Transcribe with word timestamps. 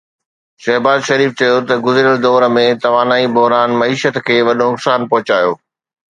شهباز 0.63 0.99
شريف 1.09 1.31
چيو 1.39 1.57
ته 1.67 1.73
گذريل 1.85 2.17
دور 2.25 2.41
۾ 2.55 2.63
توانائي 2.83 3.27
بحران 3.35 3.69
معيشت 3.81 4.15
کي 4.25 4.37
وڏو 4.47 4.67
نقصان 4.73 4.99
پهچايو 5.11 5.51